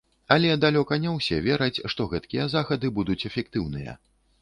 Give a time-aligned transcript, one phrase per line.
[0.35, 3.99] Але далёка не ўсе вераць, што гэткія захады будуць эфектыўныя.